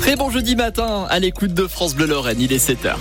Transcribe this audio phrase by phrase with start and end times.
[0.00, 2.96] Très bon jeudi matin à l'écoute de France Bleu Lorraine, il est 7h.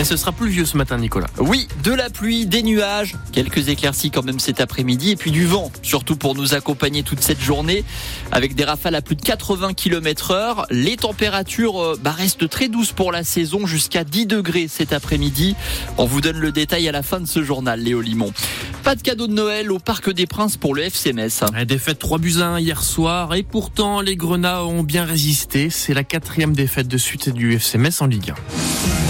[0.00, 1.26] Mais ce sera pluvieux ce matin, Nicolas.
[1.36, 5.44] Oui, de la pluie, des nuages, quelques éclaircies quand même cet après-midi, et puis du
[5.44, 7.84] vent, surtout pour nous accompagner toute cette journée,
[8.32, 10.66] avec des rafales à plus de 80 km heure.
[10.70, 15.54] Les températures euh, bah, restent très douces pour la saison, jusqu'à 10 degrés cet après-midi.
[15.98, 18.32] On vous donne le détail à la fin de ce journal, Léo Limon.
[18.84, 21.44] Pas de cadeau de Noël au Parc des Princes pour le FCMS.
[21.66, 25.70] Défaite 3 buts 1 hier soir, et pourtant les Grenats ont bien résisté.
[25.70, 29.09] C'est la quatrième défaite de suite du FCMS en Ligue 1.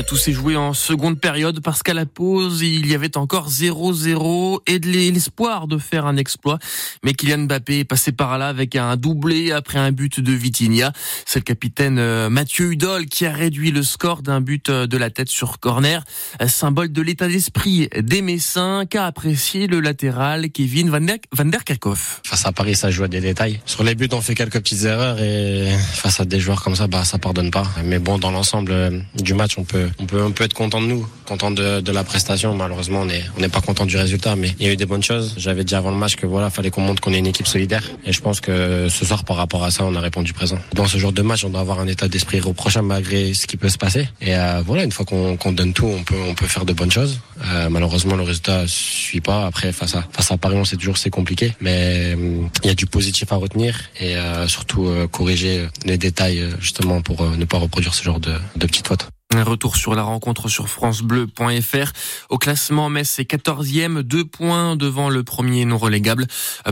[0.00, 4.60] Tout s'est joué en seconde période parce qu'à la pause, il y avait encore 0-0
[4.66, 6.58] et de l'espoir de faire un exploit.
[7.04, 10.92] Mais Kylian Mbappé est passé par là avec un doublé après un but de Vitinha.
[11.26, 14.96] C'est le capitaine euh, Mathieu Hudol qui a réduit le score d'un but euh, de
[14.96, 16.04] la tête sur corner.
[16.46, 21.64] Symbole de l'état d'esprit des Messins qu'a apprécié le latéral Kevin Van der, Van der
[21.64, 22.20] Kerkhoff.
[22.24, 23.60] Face à Paris, ça joue à des détails.
[23.66, 26.86] Sur les buts, on fait quelques petites erreurs et face à des joueurs comme ça,
[26.86, 27.66] bah, ça pardonne pas.
[27.84, 30.80] Mais bon, dans l'ensemble euh, du match, on peut on peut, on peut être content
[30.80, 32.54] de nous, content de, de la prestation.
[32.54, 34.86] Malheureusement, on n'est on n'est pas content du résultat, mais il y a eu des
[34.86, 35.34] bonnes choses.
[35.36, 37.82] J'avais dit avant le match que voilà, fallait qu'on montre qu'on est une équipe solidaire.
[38.04, 40.58] Et je pense que ce soir, par rapport à ça, on a répondu présent.
[40.74, 43.56] Dans ce genre de match, on doit avoir un état d'esprit reprochable malgré ce qui
[43.56, 44.08] peut se passer.
[44.20, 46.90] Et euh, voilà, une fois qu'on donne tout, on peut, on peut faire de bonnes
[46.90, 47.20] choses.
[47.44, 49.46] Euh, malheureusement, le résultat suit pas.
[49.46, 52.70] Après, face à face à Paris, on sait toujours c'est compliqué, mais euh, il y
[52.70, 54.14] a du positif à retenir et
[54.46, 59.08] surtout corriger les détails justement pour ne pas reproduire ce genre de, de petites fautes.
[59.34, 61.92] Un retour sur la rencontre sur francebleu.fr.
[62.28, 66.26] Au classement, Metz est 14e, deux points devant le premier non relégable.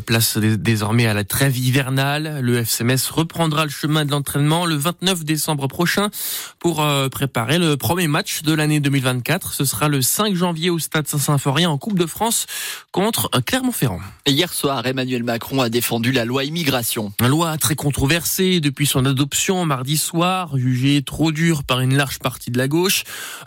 [0.04, 2.40] Place désormais à la trêve hivernale.
[2.42, 6.10] Le FC Metz reprendra le chemin de l'entraînement le 29 décembre prochain
[6.58, 9.54] pour euh, préparer le premier match de l'année 2024.
[9.54, 12.46] Ce sera le 5 janvier au stade Saint-Symphorien en Coupe de France
[12.92, 14.00] contre Clermont-Ferrand.
[14.26, 17.14] Hier soir, Emmanuel Macron a défendu la loi immigration.
[17.20, 22.18] Une loi très controversée depuis son adoption mardi soir, jugée trop dure par une large
[22.18, 23.04] partie de la gauche.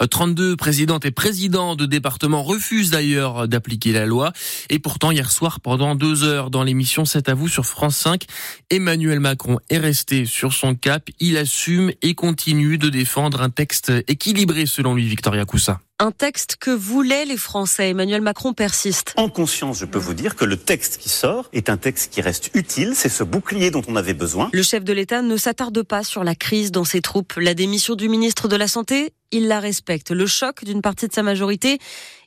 [0.09, 4.33] 32 euh, présidentes et présidents de départements refusent d'ailleurs d'appliquer la loi.
[4.69, 8.25] Et pourtant, hier soir, pendant deux heures dans l'émission C'est à vous sur France 5,
[8.69, 11.09] Emmanuel Macron est resté sur son cap.
[11.19, 15.79] Il assume et continue de défendre un texte équilibré selon lui, Victoria Coussa.
[15.99, 17.91] Un texte que voulaient les Français.
[17.91, 19.13] Emmanuel Macron persiste.
[19.15, 22.19] En conscience, je peux vous dire que le texte qui sort est un texte qui
[22.21, 22.93] reste utile.
[22.95, 24.49] C'est ce bouclier dont on avait besoin.
[24.53, 27.33] Le chef de l'État ne s'attarde pas sur la crise dans ses troupes.
[27.37, 30.09] La démission du ministre de la Santé, il la respecte.
[30.09, 31.77] Le choc d'une partie de sa majorité,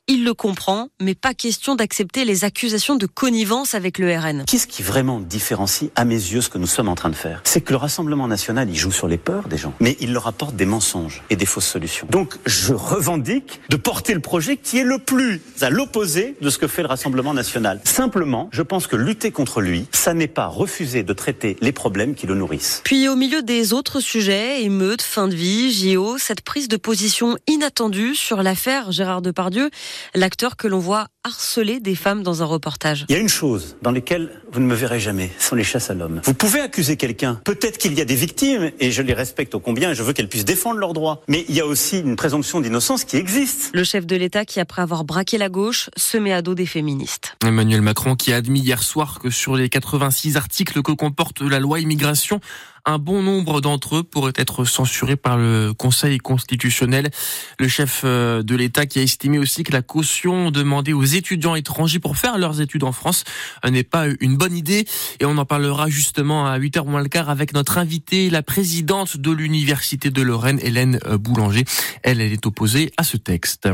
[0.09, 4.45] il le comprend, mais pas question d'accepter les accusations de connivence avec le RN.
[4.47, 7.41] Qu'est-ce qui vraiment différencie à mes yeux ce que nous sommes en train de faire?
[7.43, 10.29] C'est que le Rassemblement national, il joue sur les peurs des gens, mais il leur
[10.29, 12.07] apporte des mensonges et des fausses solutions.
[12.09, 16.59] Donc je revendique de porter le projet qui est le plus à l'opposé de ce
[16.59, 17.81] que fait le Rassemblement national.
[17.83, 22.15] Simplement, je pense que lutter contre lui, ça n'est pas refuser de traiter les problèmes
[22.15, 22.81] qui le nourrissent.
[22.85, 27.37] Puis au milieu des autres sujets, émeutes, fin de vie, JO, cette prise de position
[27.49, 29.71] inattendue sur l'affaire Gérard Depardieu,
[30.15, 33.05] l'acteur que l'on voit harceler des femmes dans un reportage.
[33.09, 35.65] Il y a une chose dans laquelle vous ne me verrez jamais, ce sont les
[35.65, 36.21] chasses à l'homme.
[36.25, 39.61] Vous pouvez accuser quelqu'un, peut-être qu'il y a des victimes, et je les respecte au
[39.61, 41.23] combien, et je veux qu'elles puissent défendre leurs droits.
[41.29, 43.71] Mais il y a aussi une présomption d'innocence qui existe.
[43.75, 46.67] Le chef de l'État qui, après avoir braqué la gauche, se met à dos des
[46.67, 47.37] féministes.
[47.45, 51.59] Emmanuel Macron qui a admis hier soir que sur les 86 articles que comporte la
[51.59, 52.41] loi immigration,
[52.87, 57.11] un bon nombre d'entre eux pourraient être censurés par le Conseil constitutionnel.
[57.59, 61.57] Le chef euh, de l'État qui a estimé aussi que la caution demandée aux étudiants
[61.57, 63.25] étrangers pour faire leurs études en France
[63.65, 64.87] euh, n'est pas une bonne idée.
[65.19, 69.17] Et on en parlera justement à 8h moins le quart avec notre invitée, la présidente
[69.17, 71.65] de l'Université de Lorraine, Hélène euh, Boulanger.
[72.05, 73.69] Elle, elle est opposée à ce texte.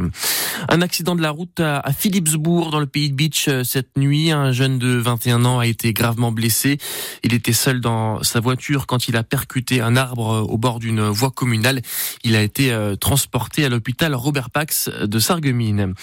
[0.70, 4.30] Un accident de la route à Philipsbourg dans le pays de Beach cette nuit.
[4.30, 6.78] Un jeune de 21 ans a été gravement blessé.
[7.22, 11.02] Il était seul dans sa voiture quand il a percuté un arbre au bord d'une
[11.08, 11.82] voie communale.
[12.24, 15.94] Il a été euh, transporté à l'hôpital Robert Pax de Sarreguemines.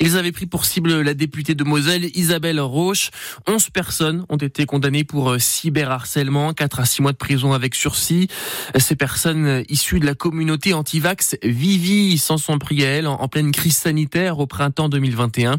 [0.00, 3.10] Ils avaient pris pour cible la députée de Moselle, Isabelle Roche.
[3.46, 7.74] 11 personnes ont été condamnées pour euh, cyberharcèlement, 4 à 6 mois de prison avec
[7.74, 8.28] sursis.
[8.76, 13.52] Ces personnes issues de la communauté anti-vax Vivi s'en sont pris à elle en pleine
[13.52, 15.58] crise sanitaire au printemps 2021.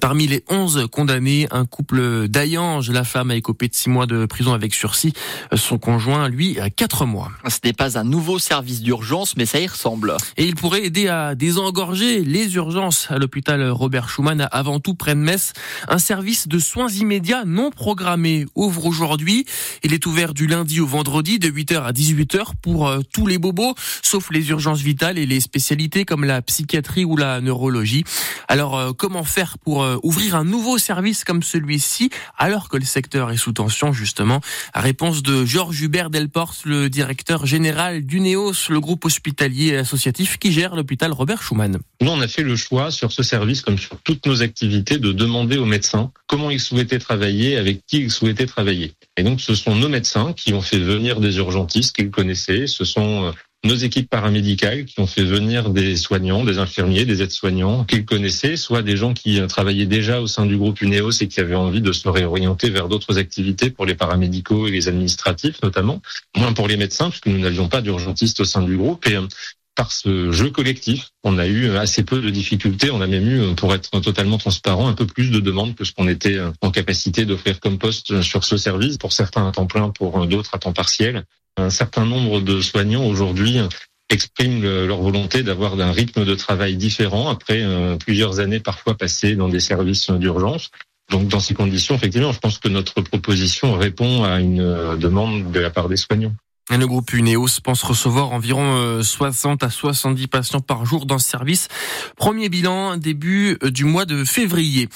[0.00, 4.26] Parmi les 11 condamnés, un couple d'Ayange, la femme a écopé de 6 mois de
[4.26, 5.12] prison avec sursis.
[5.54, 7.30] Son conjoint Agen, lui, à 4 mois.
[7.48, 10.16] Ce n'est pas un nouveau service d'urgence, mais ça y ressemble.
[10.36, 15.14] Et il pourrait aider à désengorger les urgences à l'hôpital Robert Schumann, avant tout près
[15.14, 15.52] de Metz.
[15.88, 19.46] Un service de soins immédiats non programmés ouvre aujourd'hui.
[19.82, 23.38] Il est ouvert du lundi au vendredi de 8h à 18h pour euh, tous les
[23.38, 28.04] bobos, sauf les urgences vitales et les spécialités comme la psychiatrie ou la neurologie.
[28.48, 32.84] Alors, euh, comment faire pour euh, ouvrir un nouveau service comme celui-ci alors que le
[32.84, 34.40] secteur est sous tension, justement?
[34.74, 40.52] Réponse de Georges Hubert Delporte, le directeur général du NEOS, le groupe hospitalier associatif qui
[40.52, 41.78] gère l'hôpital Robert Schumann.
[42.00, 45.12] Nous, on a fait le choix sur ce service, comme sur toutes nos activités, de
[45.12, 48.94] demander aux médecins comment ils souhaitaient travailler, avec qui ils souhaitaient travailler.
[49.16, 52.66] Et donc, ce sont nos médecins qui ont fait venir des urgentistes qu'ils connaissaient.
[52.66, 53.32] Ce sont euh,
[53.64, 58.56] nos équipes paramédicales qui ont fait venir des soignants, des infirmiers, des aides-soignants qu'ils connaissaient,
[58.56, 61.54] soit des gens qui euh, travaillaient déjà au sein du groupe UNEOS et qui avaient
[61.54, 66.02] envie de se réorienter vers d'autres activités pour les paramédicaux et les administratifs notamment,
[66.36, 69.06] moins pour les médecins puisque nous n'avions pas d'urgentistes au sein du groupe.
[69.06, 69.26] Et euh,
[69.76, 72.90] par ce jeu collectif, on a eu assez peu de difficultés.
[72.90, 75.84] On a même eu, euh, pour être totalement transparent, un peu plus de demandes que
[75.84, 79.66] ce qu'on était en capacité d'offrir comme poste sur ce service, pour certains à temps
[79.66, 81.24] plein, pour d'autres à temps partiel.
[81.56, 83.58] Un certain nombre de soignants aujourd'hui
[84.12, 89.36] expriment leur volonté d'avoir un rythme de travail différent après euh, plusieurs années parfois passées
[89.36, 90.70] dans des services d'urgence.
[91.10, 95.50] Donc dans ces conditions, effectivement, je pense que notre proposition répond à une euh, demande
[95.50, 96.34] de la part des soignants.
[96.70, 101.28] Le groupe UNEOS pense recevoir environ 60 euh, à 70 patients par jour dans ce
[101.28, 101.66] service.
[102.16, 104.88] Premier bilan début euh, du mois de février.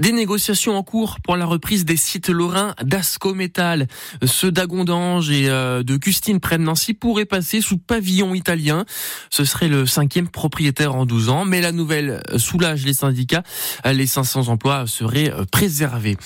[0.00, 3.88] Des négociations en cours pour la reprise des sites lorrains d'Asco Metal.
[4.24, 8.84] Ceux d'Agondange et euh, de Custine près de Nancy pourraient passer sous pavillon italien.
[9.28, 13.42] Ce serait le cinquième propriétaire en 12 ans, mais la nouvelle soulage les syndicats.
[13.84, 16.16] Les 500 emplois seraient préservés.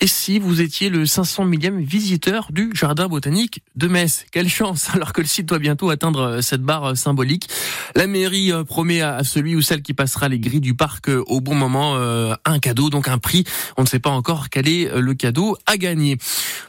[0.00, 4.26] Et si vous étiez le 500 millième visiteur du jardin botanique de Metz?
[4.30, 7.48] Quelle chance alors que le site doit bientôt atteindre euh, cette barre euh, symbolique.
[7.96, 11.40] La mairie euh, promet à celui ou celle qui passera les grilles du parc au
[11.40, 13.44] bon moment un cadeau, donc un prix.
[13.76, 16.18] On ne sait pas encore quel est le cadeau à gagner.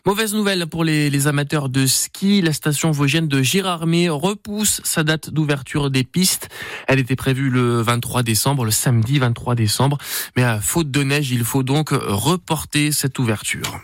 [0.06, 2.42] Mauvaise nouvelle pour les, amateurs de ski.
[2.42, 6.50] La station vosgienne de Girardmer repousse sa date d'ouverture des pistes.
[6.88, 9.98] Elle était prévue le 23 décembre, le samedi 23 décembre.
[10.36, 13.81] Mais à faute de neige, il faut donc reporter cette ouverture.